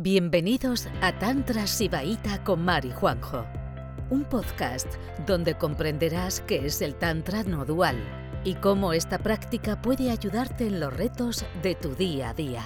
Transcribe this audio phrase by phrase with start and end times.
[0.00, 3.44] Bienvenidos a Tantra Sibaíta con Mari Juanjo,
[4.10, 4.86] un podcast
[5.26, 7.96] donde comprenderás qué es el Tantra no dual
[8.44, 12.62] y cómo esta práctica puede ayudarte en los retos de tu día a día.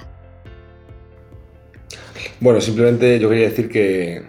[2.39, 4.25] Bueno, simplemente yo quería decir que,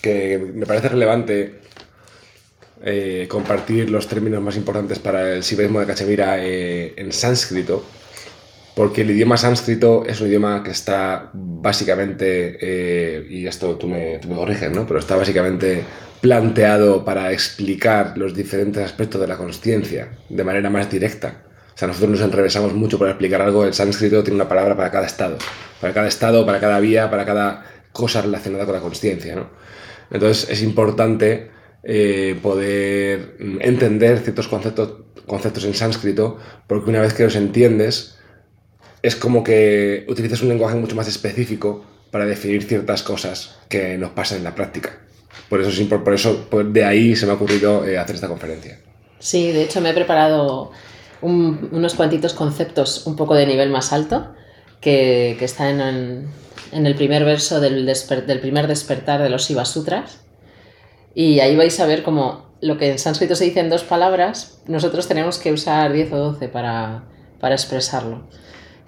[0.00, 1.60] que me parece relevante
[2.84, 7.84] eh, compartir los términos más importantes para el sibaísmo de Cachemira eh, en sánscrito
[8.78, 14.20] porque el idioma sánscrito es un idioma que está básicamente, eh, y esto tú me,
[14.20, 14.86] tú me corriges, ¿no?
[14.86, 15.82] pero está básicamente
[16.20, 21.42] planteado para explicar los diferentes aspectos de la consciencia de manera más directa.
[21.74, 24.92] O sea, nosotros nos enrevesamos mucho para explicar algo, el sánscrito tiene una palabra para
[24.92, 25.38] cada estado,
[25.80, 29.34] para cada estado, para cada vía, para cada cosa relacionada con la consciencia.
[29.34, 29.50] ¿no?
[30.12, 31.50] Entonces es importante
[31.82, 36.38] eh, poder entender ciertos conceptos, conceptos en sánscrito,
[36.68, 38.14] porque una vez que los entiendes,
[39.02, 44.10] es como que utilizas un lenguaje mucho más específico para definir ciertas cosas que nos
[44.10, 44.98] pasan en la práctica.
[45.48, 48.78] Por eso, por eso de ahí se me ha ocurrido eh, hacer esta conferencia.
[49.18, 50.70] Sí, de hecho me he preparado
[51.20, 54.28] unos cuantitos conceptos un poco de nivel más alto
[54.80, 57.90] que, que están en, el primer verso del,
[58.40, 60.20] primer despertar de los Shiva Sutras.
[61.14, 64.60] Y ahí vais a ver cómo lo que en sánscrito se dice en dos palabras,
[64.66, 67.04] nosotros tenemos que usar 10 o 12 para,
[67.40, 68.28] para expresarlo.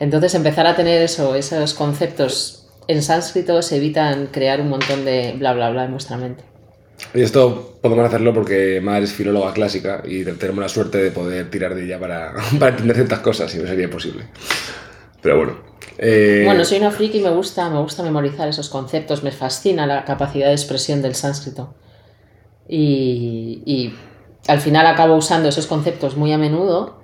[0.01, 5.34] Entonces empezar a tener eso, esos conceptos en sánscrito se evitan crear un montón de
[5.39, 6.43] bla bla bla en nuestra mente.
[7.15, 11.51] Y esto podemos hacerlo porque Mar es filóloga clásica y tenemos la suerte de poder
[11.51, 14.25] tirar de ella para, para entender ciertas cosas, y no sería posible.
[15.23, 15.59] Pero bueno.
[15.98, 16.43] Eh...
[16.47, 20.05] Bueno, soy una friki y me gusta, me gusta memorizar esos conceptos, me fascina la
[20.05, 21.75] capacidad de expresión del sánscrito.
[22.69, 23.95] Y, y
[24.47, 27.00] al final acabo usando esos conceptos muy a menudo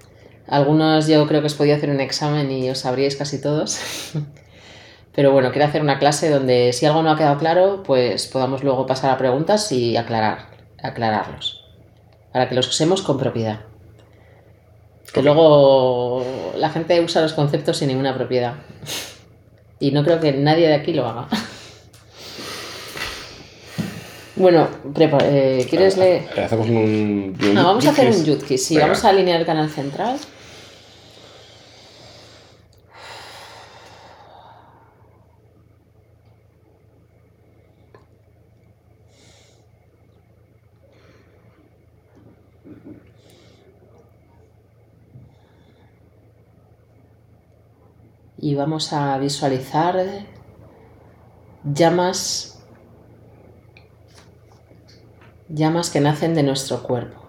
[0.48, 3.78] algunos yo creo que os podía hacer un examen y os sabríais casi todos.
[5.14, 8.62] Pero bueno, quiero hacer una clase donde si algo no ha quedado claro, pues podamos
[8.62, 10.50] luego pasar a preguntas y aclarar,
[10.82, 11.64] aclararlos.
[12.32, 13.60] Para que los usemos con propiedad.
[15.14, 16.22] Que luego
[16.58, 18.54] la gente usa los conceptos sin ninguna propiedad.
[19.78, 21.28] Y no creo que nadie de aquí lo haga.
[24.36, 24.68] Bueno,
[25.22, 26.28] eh, ¿quieres leer?
[26.38, 30.18] Hacemos un, no, vamos a hacer un yutki, sí, vamos a alinear el canal central.
[48.38, 49.96] Y vamos a visualizar
[51.64, 52.56] llamas
[55.48, 57.22] llamas que nacen de nuestro cuerpo.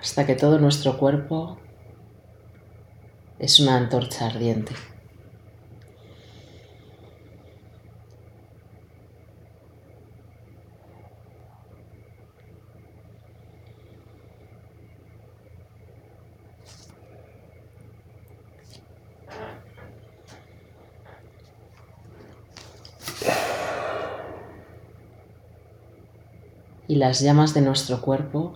[0.00, 1.58] Hasta que todo nuestro cuerpo
[3.38, 4.72] es una antorcha ardiente.
[26.96, 28.54] Las llamas de nuestro cuerpo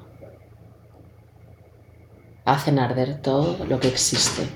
[2.44, 4.46] hacen arder todo lo que existe.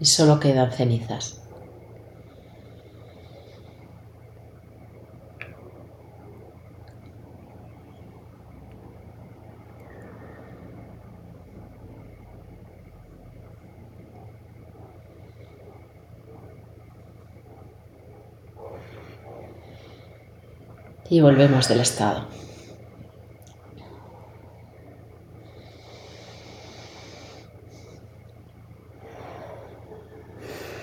[0.00, 1.43] Y solo quedan cenizas.
[21.08, 22.26] Y volvemos del estado.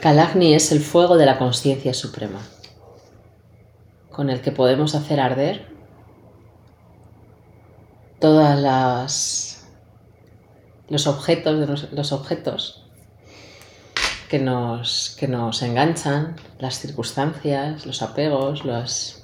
[0.01, 2.41] Kalagni es el fuego de la conciencia suprema,
[4.09, 5.67] con el que podemos hacer arder
[8.19, 9.51] todas las
[10.91, 12.83] los objetos, los objetos
[14.29, 19.20] que nos, que nos enganchan, las circunstancias, los apegos, los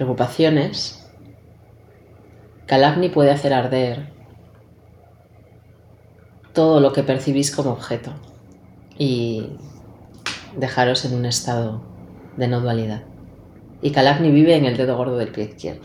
[0.00, 1.06] preocupaciones,
[2.64, 4.08] Kalabni puede hacer arder
[6.54, 8.14] todo lo que percibís como objeto
[8.96, 9.58] y
[10.56, 11.82] dejaros en un estado
[12.38, 13.02] de no dualidad.
[13.82, 15.82] Y Kalabni vive en el dedo gordo del pie izquierdo.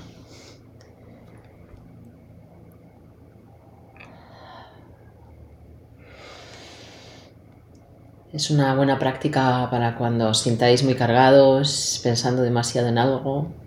[8.32, 13.65] Es una buena práctica para cuando os sintáis muy cargados, pensando demasiado en algo,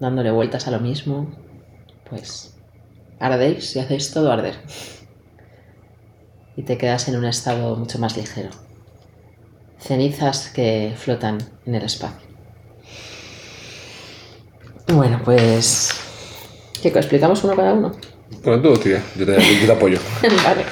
[0.00, 1.32] dándole vueltas a lo mismo.
[2.08, 2.54] Pues
[3.18, 4.54] ardéis y hacéis todo arder.
[6.56, 8.50] Y te quedas en un estado mucho más ligero.
[9.78, 12.28] Cenizas que flotan en el espacio.
[14.88, 15.90] Bueno, pues.
[16.80, 16.88] ¿Qué?
[16.88, 17.92] ¿Explicamos uno cada uno?
[18.42, 19.98] Bueno, tú, tía, yo te, yo te apoyo.
[20.44, 20.64] vale.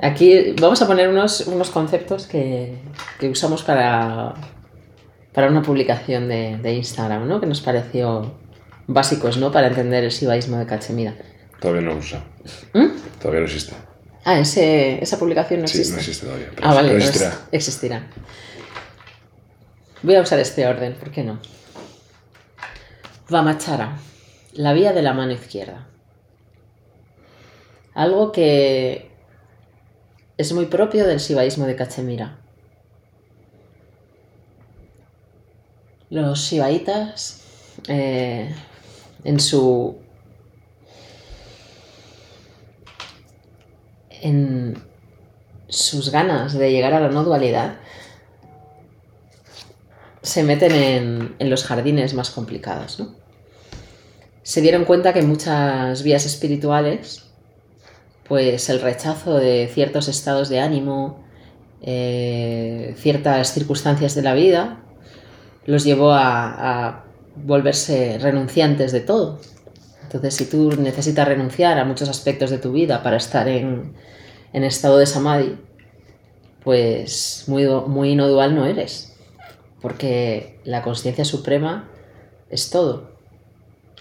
[0.00, 2.78] Aquí vamos a poner unos, unos conceptos que,
[3.18, 4.34] que usamos para,
[5.32, 7.40] para una publicación de, de Instagram, ¿no?
[7.40, 8.34] Que nos pareció
[8.86, 9.52] básicos, ¿no?
[9.52, 11.14] Para entender el sibaísmo de Cachemira.
[11.60, 12.24] Todavía no lo usa.
[12.72, 12.86] ¿Mm?
[13.20, 13.74] Todavía no existe.
[14.24, 15.94] Ah, ese, esa publicación no Sí, existe.
[15.94, 16.50] no existe todavía.
[16.54, 17.32] Pero, Ah, vale, pero existirá.
[17.52, 18.06] existirá.
[20.02, 21.38] Voy a usar este orden, ¿por qué no?
[23.30, 23.98] Vamachara,
[24.52, 25.86] la vía de la mano izquierda.
[27.94, 29.10] Algo que
[30.36, 32.38] es muy propio del sibaísmo de Cachemira.
[36.10, 37.42] Los shivaitas,
[37.88, 38.54] eh,
[39.24, 39.98] en su
[44.20, 44.82] en
[45.68, 47.76] sus ganas de llegar a la no dualidad,
[50.22, 52.98] se meten en, los jardines más complicados.
[52.98, 53.14] ¿no?
[54.42, 57.24] Se dieron cuenta que muchas vías espirituales,
[58.26, 61.24] pues el rechazo de ciertos estados de ánimo,
[61.80, 64.82] eh, ciertas circunstancias de la vida,
[65.68, 67.04] los llevó a,
[67.36, 69.38] volverse renunciantes de todo.
[70.02, 73.94] Entonces, si tú necesitas renunciar a muchos aspectos de tu vida para estar en,
[74.52, 75.56] estado de samadhi,
[76.64, 79.14] pues muy, muy no dual no eres.
[79.80, 81.88] Porque la conciencia suprema
[82.50, 83.12] es todo.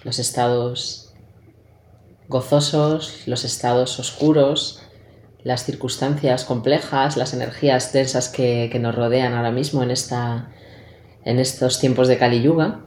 [0.03, 1.13] Los estados
[2.29, 4.81] gozosos, los estados oscuros,
[5.43, 10.49] las circunstancias complejas, las energías densas que, que nos rodean ahora mismo en, esta,
[11.27, 12.85] en estos tiempos de Kali Yuga.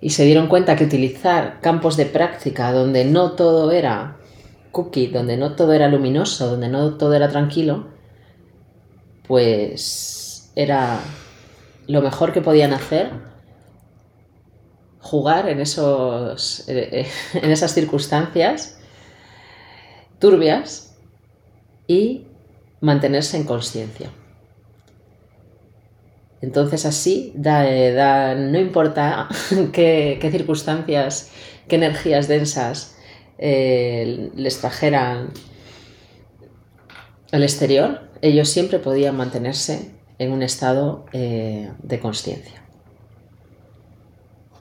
[0.00, 4.16] Y se dieron cuenta que utilizar campos de práctica donde no todo era
[4.72, 7.86] cookie, donde no todo era luminoso, donde no todo era tranquilo,
[9.28, 10.98] pues era
[11.86, 13.12] lo mejor que podían hacer
[14.98, 18.78] jugar en esos eh, en esas circunstancias
[20.18, 20.96] turbias
[21.86, 22.26] y
[22.80, 24.10] mantenerse en conciencia.
[26.44, 29.28] Entonces así da, eh, da- no importa
[29.72, 31.30] qué, circunstancias,
[31.68, 32.96] qué energías densas
[33.38, 35.30] eh, les trajeran
[37.32, 42.62] al exterior, ellos siempre podían mantenerse en un estado eh, de conciencia.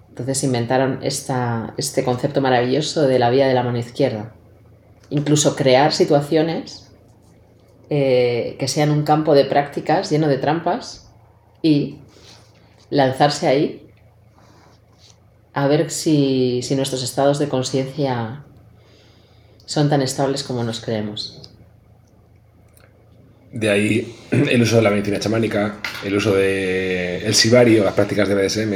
[0.08, 4.34] Entonces inventaron este concepto maravilloso de la vía de la mano izquierda.
[5.10, 6.92] Incluso crear situaciones
[7.90, 11.13] que sean un campo de prácticas lleno de trampas
[11.64, 11.96] y
[12.92, 13.88] lanzarse ahí
[15.54, 18.44] a ver si, si nuestros estados de conciencia
[19.66, 21.50] son tan estables como nos creemos.
[23.52, 28.28] De ahí el uso de la medicina chamánica, el uso del el sibario, las prácticas
[28.28, 28.74] de BDSM,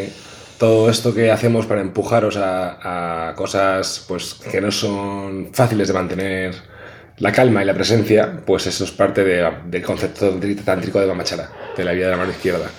[0.57, 5.94] todo esto que hacemos para empujaros a, a cosas pues, que no son fáciles de
[5.94, 6.76] mantener
[7.18, 11.50] la calma y la presencia, pues eso es parte de- del concepto tántrico de Mamachara,
[11.76, 12.69] de la vía de la mano izquierda.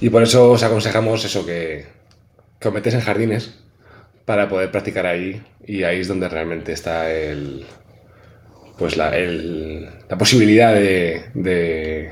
[0.00, 1.86] Y por eso os aconsejamos eso, que,
[2.60, 3.54] que os metéis en jardines
[4.26, 7.64] para poder practicar ahí, y ahí es donde realmente está el,
[8.78, 12.10] pues la, el- la posibilidad de, de,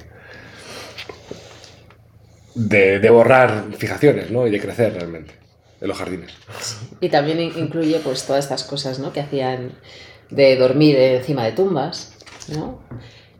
[2.54, 4.46] de- de borrar fijaciones ¿no?
[4.46, 5.34] y de crecer realmente
[5.80, 6.32] en los jardines.
[7.00, 9.12] Y también in- incluye pues todas estas cosas ¿no?
[9.12, 9.72] que hacían
[10.32, 12.12] de dormir encima de tumbas,
[12.48, 12.80] ¿no?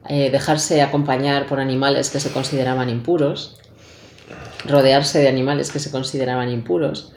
[0.08, 3.58] Eh, dejarse acompañar por animales que se consideraban impuros,
[4.66, 7.12] rodearse de animales que se consideraban impuros,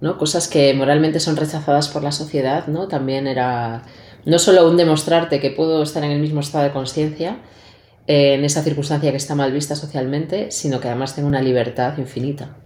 [0.00, 0.18] ¿no?
[0.18, 2.86] cosas que moralmente son rechazadas por la sociedad, ¿no?
[2.86, 3.82] también era
[4.24, 7.38] no solo un demostrarte que puedo estar en el mismo estado de conciencia,
[8.06, 11.98] eh, en esa circunstancia que está mal vista socialmente, sino que además tengo una libertad
[11.98, 12.56] infinita.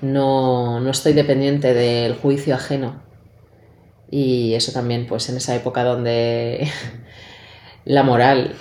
[0.00, 3.11] No, no estoy dependiente del juicio ajeno.
[4.12, 6.70] Y eso también, pues en esa época donde
[7.86, 8.54] la moral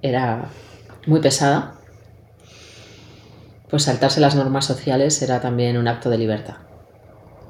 [0.00, 0.48] era
[1.06, 1.74] muy pesada,
[3.68, 6.58] pues saltarse las normas sociales era también un acto de libertad.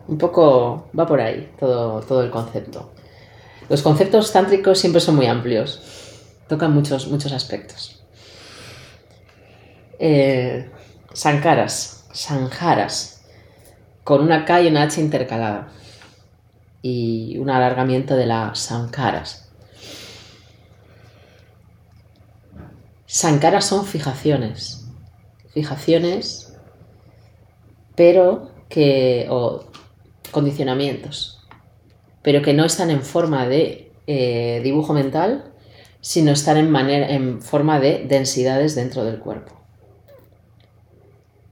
[0.09, 2.91] Un poco va por ahí todo, todo el concepto.
[3.69, 5.83] Los conceptos tántricos siempre son muy amplios,
[6.49, 8.03] tocan muchos, muchos aspectos.
[9.99, 10.71] Eh,
[11.13, 13.27] sankaras, sanjaras,
[14.05, 15.69] con una K y una H intercalada
[16.83, 19.51] y un alargamiento de las sankaras.
[23.07, 24.87] Sankaras son fijaciones.
[25.53, 26.57] Fijaciones,
[27.97, 29.27] pero que.
[29.31, 29.65] o
[30.31, 31.45] condicionamientos.
[32.23, 35.53] Pero que no están en forma de eh, dibujo mental,
[36.01, 39.61] sino están en, manera, en forma de densidades dentro del cuerpo.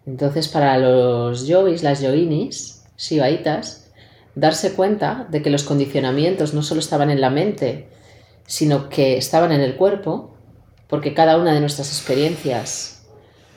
[0.06, 3.87] Entonces, para los yogis, las yoginis, shivaitas,
[4.38, 7.88] darse cuenta de que los condicionamientos no solo estaban en la mente,
[8.46, 10.36] sino que estaban en el cuerpo,
[10.86, 13.02] porque cada una de nuestras experiencias,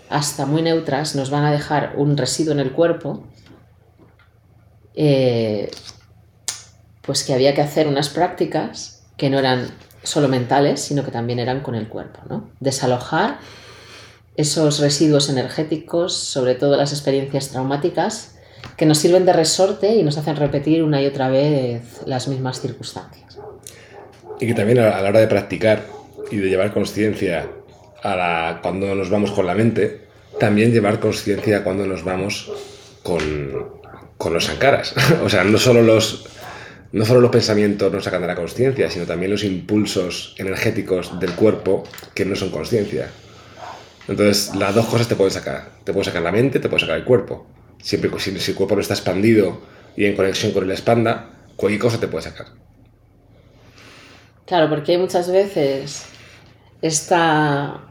[0.09, 3.23] hasta muy neutras, nos van a dejar un residuo en el cuerpo,
[4.95, 5.69] eh,
[7.03, 9.67] pues que había que hacer unas prácticas que no eran
[10.03, 12.49] solo mentales, sino que también eran con el cuerpo, ¿no?
[12.59, 13.37] Desalojar
[14.35, 18.35] esos residuos energéticos, sobre todo las experiencias traumáticas,
[18.77, 22.61] que nos sirven de resorte y nos hacen repetir una y otra vez las mismas
[22.61, 23.39] circunstancias.
[24.39, 25.85] Y que también a la hora de practicar
[26.31, 27.47] y de llevar conciencia
[28.01, 30.01] a la, cuando nos vamos con la mente,
[30.39, 32.51] también llevar conciencia cuando nos vamos
[33.03, 33.19] con,
[34.17, 34.95] con los sankaras.
[35.23, 36.25] o sea, no solo los,
[36.91, 41.33] no solo los pensamientos nos sacan de la conciencia, sino también los impulsos energéticos del
[41.33, 43.09] cuerpo que no son conciencia.
[44.07, 45.69] Entonces, las dos cosas te pueden sacar.
[45.83, 47.45] Te puede sacar la mente, te puede sacar el cuerpo.
[47.81, 49.61] Siempre si, si el cuerpo no está expandido
[49.95, 52.47] y en conexión con el espanda, cualquier cosa te puede sacar.
[54.45, 56.05] Claro, porque hay muchas veces
[56.81, 57.81] esta,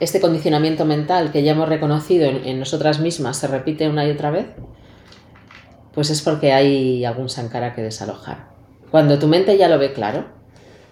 [0.00, 4.30] este condicionamiento mental que ya hemos reconocido en, nosotras mismas se repite una y otra
[4.30, 4.46] vez,
[5.94, 8.50] pues es porque hay algún sankara que desalojar.
[8.90, 10.26] Cuando tu mente ya lo ve claro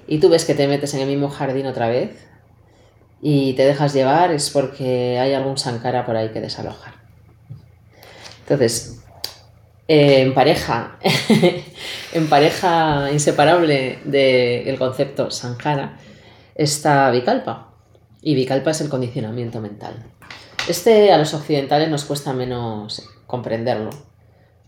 [0.06, 2.26] y tú ves que te metes en el mismo jardín otra vez
[3.20, 6.97] y te dejas llevar, es porque hay algún sankara por ahí que desalojar.
[8.48, 9.02] Entonces,
[9.88, 10.98] eh, en pareja,
[12.14, 15.98] en pareja inseparable del concepto sankara,
[16.54, 17.74] está Vikalpa.
[18.22, 20.02] Y Vikalpa es el condicionamiento mental.
[20.66, 23.90] Este a los occidentales nos cuesta menos comprenderlo,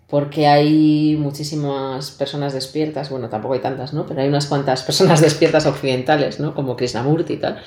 [0.08, 4.04] porque hay muchísimas personas despiertas, bueno, tampoco hay tantas, ¿no?
[4.04, 6.54] Pero hay unas cuantas personas despiertas occidentales, ¿no?
[6.54, 7.62] Como Krishnamurti y tal,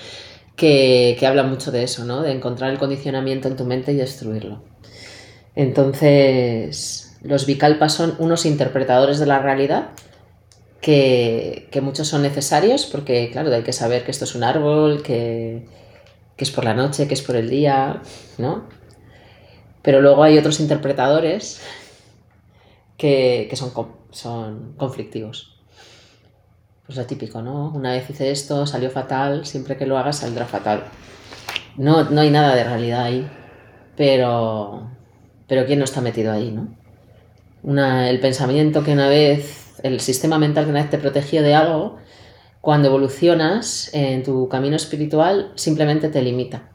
[0.56, 2.22] que, que hablan mucho de eso, ¿no?
[2.22, 4.73] De encontrar el condicionamiento en tu mente y destruirlo.
[5.56, 9.90] Entonces, los Vikalpas son unos interpretadores de la realidad
[10.84, 15.66] que, muchos son necesarios porque, claro, hay que saber que esto es un árbol, que,
[16.38, 18.02] es por la noche, que es por el día,
[18.38, 18.66] ¿no?
[19.82, 21.62] Pero luego hay otros interpretadores
[22.98, 23.72] que, son,
[24.12, 25.58] son conflictivos.
[26.86, 27.72] Pues lo típico, ¿no?
[27.74, 30.84] Una vez hice esto, salió fatal, siempre que lo hagas saldrá fatal.
[31.78, 33.30] No, no hay nada de realidad ahí,
[33.96, 34.92] pero,
[35.48, 36.68] pero ¿quién no está metido ahí, no?
[37.64, 41.98] el pensamiento que una vez el sistema mental que una vez te protegió de algo,
[42.62, 46.70] cuando evolucionas en tu camino espiritual, simplemente te limita.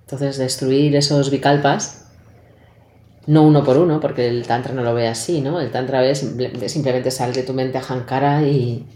[0.00, 2.06] Entonces, destruir esos vikalpas,
[3.26, 5.60] no uno por uno, porque el Tantra no lo ve así, ¿no?
[5.60, 6.20] El Tantra es
[6.66, 8.86] simplemente sal de tu mente a Hankara y,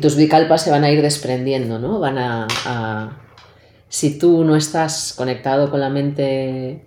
[0.00, 1.98] tus vikalpas se van a ir desprendiendo, ¿no?
[1.98, 3.18] Van a.
[3.88, 6.86] Si tú no estás conectado con la mente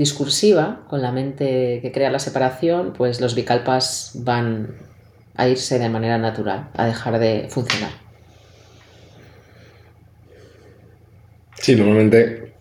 [0.00, 4.76] discursiva, con la mente que crea la separación, pues los bikalpas van
[5.36, 7.90] a irse de manera natural, a dejar de funcionar.
[11.52, 12.54] Sí, normalmente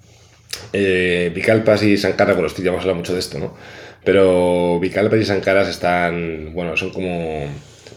[0.73, 3.55] eh, Vikalpas y Sankaras, bueno, ya hemos hablado mucho de esto, ¿no?
[4.03, 7.45] Pero Vikalpas y Sankaras están, bueno, son como...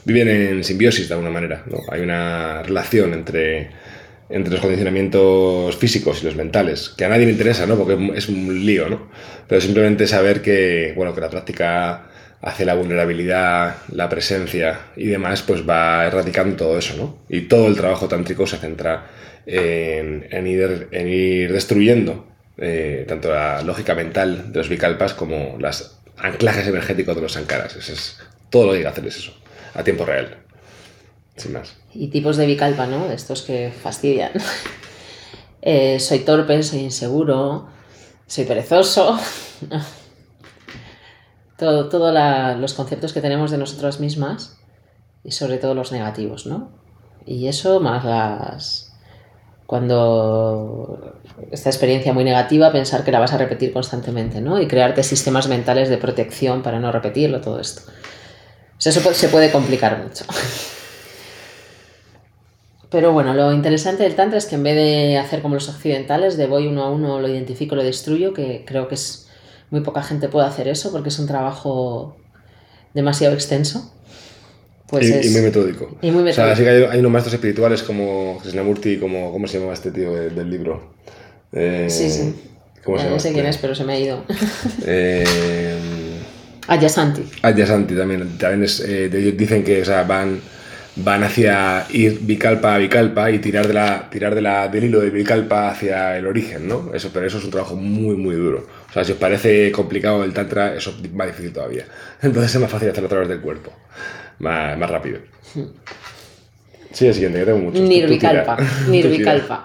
[0.04, 1.78] viven en simbiosis de alguna manera, ¿no?
[1.90, 3.70] Hay una relación entre
[4.28, 7.76] entre los condicionamientos físicos y los mentales, que a nadie le interesa, ¿no?
[7.76, 9.08] Porque es un lío, ¿no?
[9.48, 12.08] Pero simplemente saber que, bueno, que la práctica
[12.40, 17.18] hace la vulnerabilidad, la presencia y demás, pues va erradicando todo eso, ¿no?
[17.28, 19.06] Y todo el trabajo tántrico se centra
[19.46, 22.26] en, ir, en ir, destruyendo
[22.58, 27.76] eh, tanto la lógica mental de los vikalpas como los anclajes energéticos de los sankaras.
[27.76, 28.18] Eso es,
[28.50, 29.34] todo lo que hay que hacer es eso,
[29.74, 30.38] a tiempo real.
[31.94, 33.10] Y tipos de bicalpa, ¿no?
[33.10, 34.32] Estos que fastidian.
[35.64, 37.68] Eh, soy torpe, soy inseguro,
[38.26, 39.16] soy perezoso.
[41.56, 42.10] Todos todo
[42.56, 44.58] los conceptos que tenemos de nosotras mismas
[45.22, 46.72] y sobre todo los negativos, ¿no?
[47.24, 48.92] Y eso más las...
[49.66, 51.14] Cuando
[51.52, 54.60] esta experiencia muy negativa, pensar que la vas a repetir constantemente, ¿no?
[54.60, 57.82] Y crearte sistemas mentales de protección para no repetirlo, todo esto.
[58.84, 60.24] eso se puede complicar mucho.
[62.92, 66.36] Pero bueno, lo interesante del Tantra es que en vez de hacer como los occidentales,
[66.36, 69.28] de voy uno a uno, lo identifico, lo destruyo, que creo que es
[69.70, 72.16] muy poca gente puede hacer eso porque es un trabajo
[72.92, 73.90] demasiado extenso.
[74.88, 75.96] Pues y, es- y muy metódico.
[76.02, 76.56] y muy O sea, metódico.
[76.56, 80.12] sí que hay, hay unos maestros espirituales como Krishnamurti, como, ¿cómo se llama este tío
[80.14, 80.92] de- del libro?
[81.52, 82.34] Eh, Sí, sí.
[82.84, 83.16] ¿Cómo se Ya llama?
[83.16, 83.32] no sé este?
[83.40, 84.24] quién es, pero se me ha ido.
[84.86, 86.18] Eh,
[86.68, 87.22] Ayasanti.
[87.42, 90.40] Adyasanti también, también es, eh, dicen que o sea, van,
[90.96, 95.00] van hacia ir Vikalpa a Vikalpa y tirar, de la, tirar de la, del hilo
[95.00, 96.92] de Vikalpa hacia el origen, ¿no?
[96.92, 98.66] Eso, pero eso es un trabajo muy, muy duro.
[98.88, 101.86] O sea, si os parece complicado el Tantra, eso es más difícil todavía.
[102.22, 103.72] Entonces es más fácil hacerlo a través del cuerpo,
[104.38, 105.20] más, más rápido.
[106.92, 108.58] Sí, el siguiente, que tengo tú Nirvikalpa.
[108.88, 109.62] Nirvikalpa.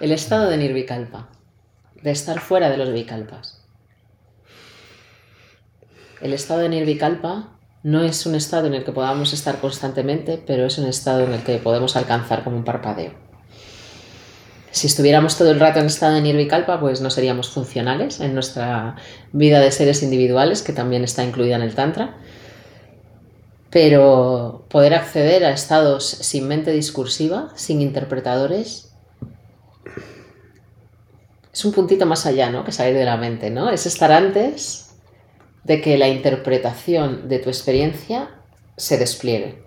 [0.00, 1.28] El estado de Nirvikalpa.
[2.02, 3.64] De estar fuera de los Vikalpas.
[6.20, 7.54] El estado de Nirvikalpa
[7.84, 11.34] no es un estado en el que podamos estar constantemente, pero es un estado en
[11.34, 13.12] el que podemos alcanzar como un parpadeo.
[14.70, 18.96] Si estuviéramos todo el rato en estado de Nirvikalpa, pues no seríamos funcionales en nuestra
[19.32, 22.16] vida de seres individuales, que también está incluida en el Tantra.
[23.68, 28.94] Pero poder acceder a estados sin mente discursiva, sin interpretadores,
[31.52, 32.64] es un puntito más allá, ¿no?
[32.64, 33.68] Que salir de la mente, ¿no?
[33.68, 34.83] Es estar antes
[35.64, 38.30] de que la interpretación de tu experiencia
[38.76, 39.64] se despliegue.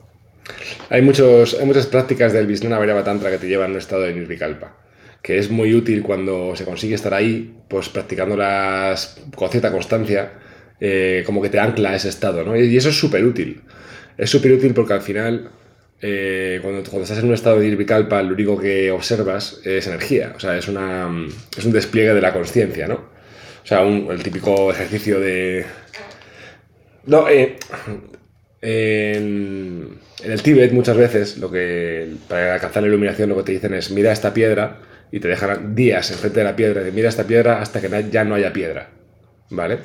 [0.90, 4.04] Hay, muchos, hay muchas prácticas del Vijnana Vairava Tantra que te llevan a un estado
[4.04, 4.78] de Nirvikalpa,
[5.22, 10.34] que es muy útil cuando se consigue estar ahí, pues practicándolas con cierta constancia,
[10.80, 12.56] eh, como que te ancla a ese estado, ¿no?
[12.56, 13.62] Y eso es súper útil.
[14.18, 15.50] Es súper útil porque al final,
[16.02, 20.34] eh, cuando, cuando estás en un estado de Nirvikalpa, lo único que observas es energía,
[20.36, 21.10] o sea, es, una,
[21.58, 23.17] es un despliegue de la conciencia, ¿no?
[23.68, 25.66] O sea, un- el típico ejercicio de...
[27.06, 27.58] No, eh,
[28.62, 33.74] en, el Tíbet muchas veces lo que para alcanzar la iluminación lo que te dicen
[33.74, 34.78] es mira esta piedra
[35.12, 38.24] y te dejan días enfrente de la piedra de mira esta piedra hasta que ya
[38.24, 38.90] no haya piedra,
[39.50, 39.80] ¿vale?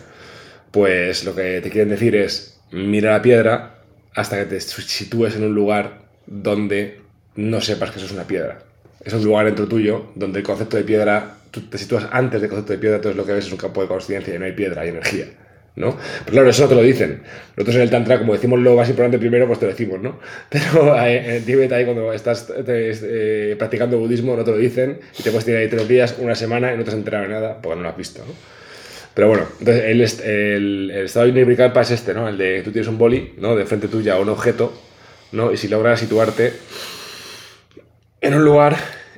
[0.70, 3.82] Pues lo que te quieren decir es mira la piedra
[4.14, 7.00] hasta que te sitúes en un lugar donde
[7.34, 8.60] no sepas que eso es una piedra.
[9.04, 12.72] Es un lugar dentro tuyo donde el concepto de piedra, te sitúas antes del concepto
[12.72, 14.82] de piedra, entonces lo que ves es un campo de conciencia y no hay piedra,
[14.82, 15.26] hay energía.
[15.74, 15.96] ¿no?
[16.26, 17.22] Pero claro, eso no te lo dicen.
[17.56, 20.18] Nosotros en el Tantra, como decimos lo más importante primero, pues te lo decimos, ¿no?
[20.50, 25.00] Pero eh, en Tíbet, ahí cuando estás te- eh, practicando budismo, no te lo dicen
[25.18, 27.30] y te puedes tirar ahí tres días, una semana y no te has enterado de
[27.30, 28.34] nada porque no lo has visto, ¿no?
[29.14, 32.28] Pero bueno, entonces el, el, el estado de Nirvikalpa es este, ¿no?
[32.28, 33.56] El de tú tienes un boli, ¿no?
[33.56, 34.74] De frente tuya o un objeto,
[35.32, 35.52] ¿no?
[35.52, 36.52] Y si logras situarte
[38.20, 38.76] en un lugar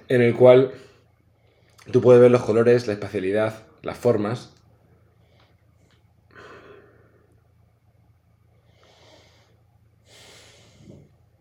[0.09, 0.71] en el cual
[1.91, 4.51] tú puedes ver los colores, la espacialidad, las formas,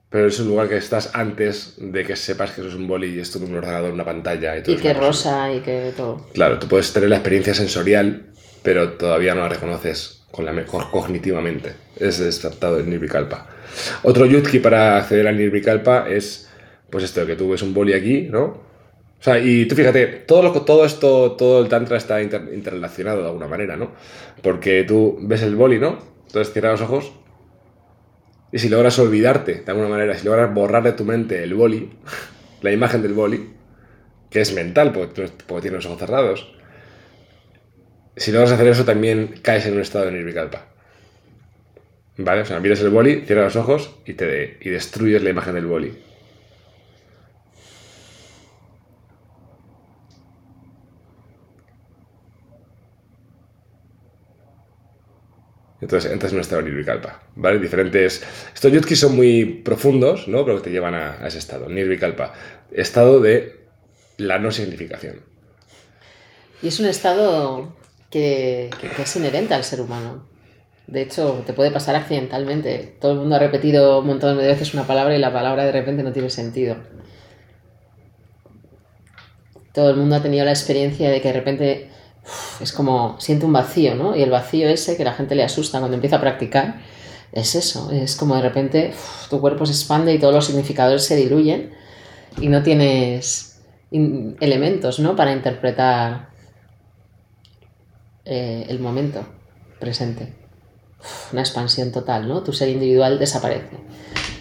[0.10, 3.16] pero es un lugar que estás antes de que sepas que eso es un boli
[3.16, 6.28] y esto es un ordenador, una pantalla y todo Y que rosa y que todo.
[6.34, 8.28] Claro, tú puedes tener la experiencia sensorial,
[8.62, 11.74] pero todavía no la reconoces con la me- co- cognitivamente.
[12.00, 13.48] Es despertado en Nirvikalpa.
[14.04, 16.48] Otro yutki para acceder al Nirvikalpa es,
[16.92, 18.62] pues esto, que tú ves un boli aquí, ¿no?
[19.24, 23.22] O sea, y tú fíjate, todo, lo, todo esto, todo el tantra está inter- interrelacionado
[23.22, 23.92] de alguna manera, ¿no?
[24.42, 25.98] Porque tú ves el boli, ¿no?
[26.28, 27.14] Entonces cierras los ojos
[28.52, 31.90] y si logras olvidarte de alguna manera, si logras borrar de tu mente el boli,
[32.62, 33.50] la imagen del boli,
[34.30, 36.54] que es mental porque, porque tienes los ojos cerrados,
[38.16, 40.68] si logras hacer eso también caes en un estado de nirvikalpa.
[42.18, 42.42] ¿Vale?
[42.42, 45.66] O sea, miras el boli, cierras los ojos y, te, y destruyes la imagen del
[45.66, 46.03] boli.
[55.84, 57.60] Entonces entras en un estado nirvikalpa, ¿vale?
[57.60, 58.24] Diferentes...
[58.54, 60.46] Estos yutkis son muy profundos, ¿no?
[60.46, 62.34] Pero te llevan a, ese estado, nirvikalpa.
[62.72, 63.66] Estado de
[64.18, 65.22] la no significación.
[66.62, 67.76] Y es un estado
[68.10, 70.26] que, que- es inherente al ser humano.
[70.88, 72.96] De hecho, te puede pasar accidentalmente.
[73.02, 75.72] Todo el mundo ha repetido un montón de veces una palabra y la palabra de
[75.74, 76.78] repente no tiene sentido.
[79.74, 81.90] Todo el mundo ha tenido la experiencia de que de repente
[82.62, 84.16] es como siente un vacío, ¿no?
[84.16, 86.80] Y el vacío ese que la gente le asusta cuando empieza a practicar
[87.32, 87.92] es eso.
[87.92, 88.94] Es como de repente
[89.30, 91.74] tu cuerpo se expande y todos los significadores se diluyen
[92.40, 93.60] y no tienes
[93.92, 95.16] elementos, ¿no?
[95.16, 96.30] Para interpretar
[98.26, 99.26] eh, el momento
[99.80, 100.34] presente.
[101.32, 102.44] Una expansión total, ¿no?
[102.44, 103.78] Tu ser individual desaparece.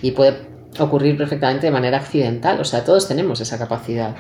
[0.01, 0.37] Y puede
[0.79, 2.61] ocurrir perfectamente de manera accidental.
[2.61, 4.15] O sea, todos tenemos esa capacidad.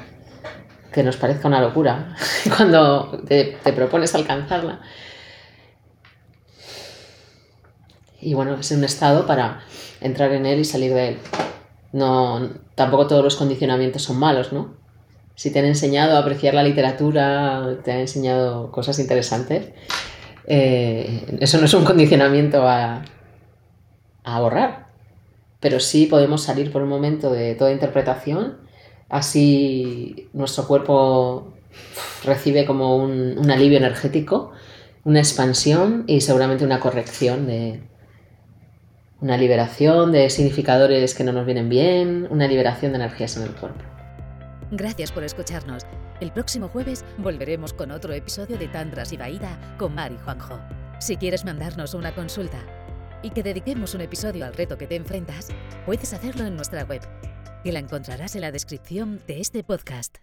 [0.93, 2.15] Que nos parezca una locura
[2.57, 4.81] cuando te, propones alcanzarla.
[8.21, 9.63] Y bueno, es un estado para
[10.01, 11.19] entrar en él y salir de él.
[11.93, 14.75] No, tampoco todos los condicionamientos son malos, ¿no?
[15.35, 19.71] Si te han enseñado a apreciar la literatura, te han enseñado cosas interesantes,
[20.47, 23.03] eh, eso no es un condicionamiento a,
[24.25, 24.87] a borrar.
[25.61, 28.59] pero sí podemos salir por un momento de toda interpretación,
[29.13, 31.53] así nuestro cuerpo
[32.25, 34.53] recibe como un, alivio energético,
[35.05, 37.83] una expansión y seguramente una corrección de
[39.21, 43.51] una liberación de significadores que no nos vienen bien, una liberación de energías en el
[43.51, 43.85] cuerpo.
[44.73, 45.85] Gracias por escucharnos.
[46.21, 50.59] El próximo jueves volveremos con otro episodio de Tantras y Baida con Mari Juanjo.
[50.99, 52.59] Si quieres mandarnos una consulta
[53.23, 55.49] y que dediquemos un episodio al reto que te enfrentas,
[55.85, 57.03] puedes hacerlo en nuestra web,
[57.63, 60.19] que la encontrarás en la descripción de este podcast.